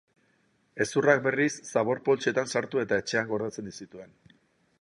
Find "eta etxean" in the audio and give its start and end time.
2.87-3.33